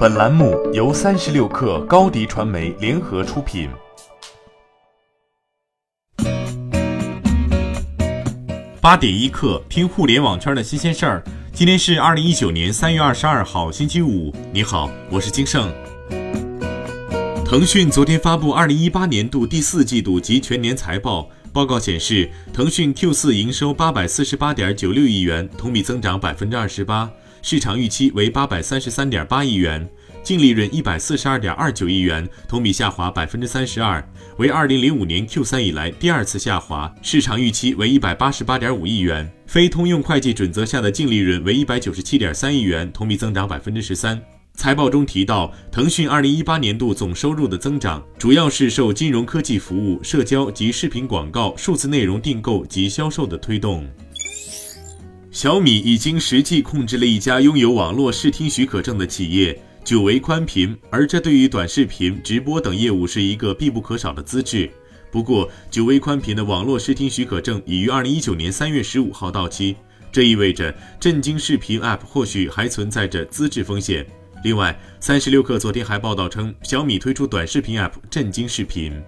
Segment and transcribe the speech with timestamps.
[0.00, 3.68] 本栏目由三十六氪高低传媒联合出品。
[8.80, 11.22] 八点一刻，听互联网圈的新鲜事儿。
[11.52, 14.34] 今天是二零一九年三月二十二号，星期五。
[14.54, 15.70] 你好，我是金盛。
[17.44, 27.10] 腾讯昨天发布二零一八年度第四季度及全年财报，报告显示，腾讯 Q 四营收八百四十八点九六亿元，同比增长百分之二十八。
[27.42, 29.88] 市场预期为八百三十三点八亿元，
[30.22, 34.06] 净利润一百四十二点二九亿元，同比下滑百分之三十二，
[34.36, 36.92] 为二零零五年 Q 三以来第二次下滑。
[37.02, 44.20] 市场预期为一百八十八点五亿元，非通用会计准则下的净利润为一百九十七点三亿元，同比增长百分之十三。
[44.54, 53.88] 财报中提到，腾讯二零一八年度总收入的增长主要是受金融科技服务、社交及视频广告、数字内容订购及销售的推动。
[55.30, 64.68] 小米已经实际控制了一家拥有网络视听许可证的企业——九维宽频，而这对于短视频、直播等业务是一个必不可少的资质。
[65.08, 69.76] 不过，九维宽频的网络视听许可证已于二零一九年三月十五号到期，
[70.10, 74.04] 这意味着震惊视频 App 或许还存在着资质风险。
[74.42, 79.00] 另外，三十六氪昨天还报道称，小米推出短视频 App 震惊视频。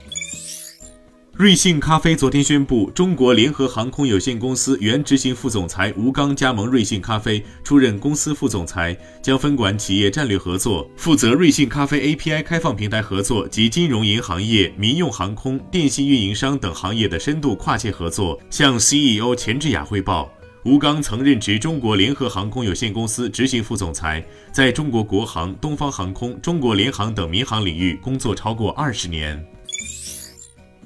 [1.34, 18.38] 瑞幸咖啡昨天宣布，中国联合航空有限公司原执行副总裁吴刚加盟瑞幸咖啡，出任公司副总裁，将分管企业战略合作，负责瑞幸咖啡 API 开放平台合作及金融银行业、民用航空、电信运营商等行业的深度跨界合作。
[18.50, 20.30] 向 CEO 钱志雅汇报，
[20.66, 29.42] 吴刚曾任职中国联合航空有限公司执行副总裁，在中国国航、东方航空、中国联航等民航领域工作超过二十年。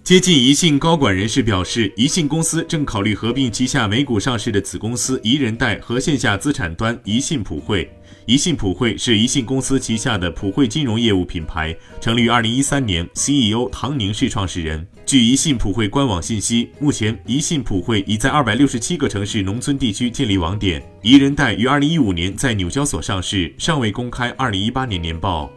[0.06, 7.90] 接近宜信高管人士表示，宜信公司正考虑合并旗下美股上市的子公司宜人贷和线下资产端宜信普惠。
[8.24, 14.86] 宜信普惠是宜信公司旗下的普惠金融业务品牌，成立于二零一三年，CEO 唐宁是创始人。
[15.04, 20.80] 据宜信普惠官网信息，目前宜信普惠已在二百六十七个城市农村地区建立网点。
[21.02, 25.50] 宜人贷于二零一五年在纽交所上市，尚未公开二零一八年年报。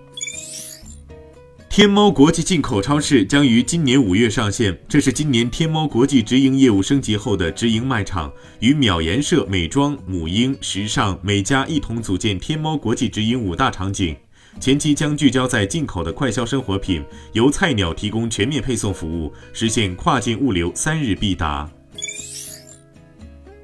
[1.80, 8.30] 天猫国际进口超市将于今年五月上线，这是今年天猫国际直营业务升级后的直营卖场，
[8.60, 14.14] 与秒颜社、美妆、母婴、时尚、美家一同组建天猫国际直营五大场景。
[14.60, 17.02] 前期将聚焦在进口的快消生活品，
[17.32, 21.72] 由菜鸟提供全面配送服务，实现跨境物流三日必达。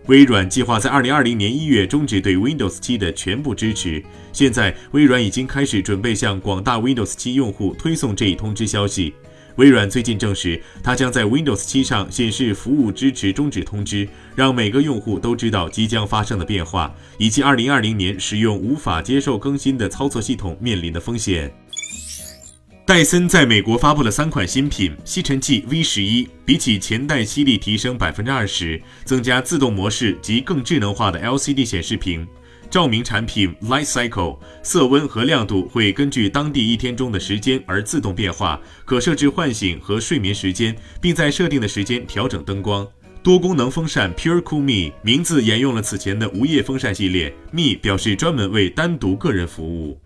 [0.07, 4.03] 微软计划在二零二零年一月终止对 Windows 七的全部支持。
[4.31, 9.15] 现在，微软已经开始准备向广大 Windows 七用户推送这一通知消息。
[9.55, 21.51] 微软最近证实，它将在 Windows 七上显示服务支持终止通知，让每个用户都知道即将发生的变化，以及二零二零年使用无法接受更新的操作系统面临的风险。
[22.87, 32.23] 戴森在美国发布了三款新品：吸尘器 V 十一，比起前代吸力提升百分之二十，增加自动模式及更智能化的 LCD 显示屏；
[32.69, 42.85] 照明产品 Light Cycle，色温和亮度会根据当地一天中的时间而自动变化，可设置唤醒和睡眠时间，并在设定的时间调整灯光；
[43.23, 49.99] 多功能风扇 Pure Cool Me，名字沿用了此前的无叶风扇系列，Me 表示专门为单独个人服务。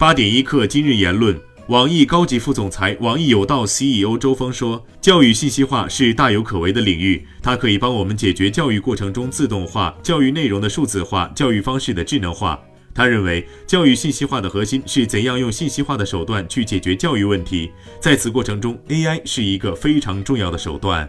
[0.00, 12.58] 八点一刻，今日言论：网易高级副总裁、网易有道 CEO 周峰说，教育信息化是大有可为的领域，它可以帮我们解决教育过程中自动化、教育内容的数字化、教育方式的智能化。
[12.94, 21.06] 他认为，教育信息化的核心是怎样用信息化的手段去解决教育问题，在此过程中，AI 是一个非常重要的手段。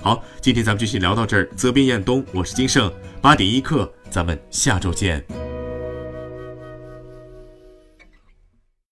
[0.00, 1.46] 好，今天咱们就先聊到这儿。
[1.54, 2.90] 责编：彦东，我是金盛。
[3.20, 5.22] 八点一刻，咱们下周见。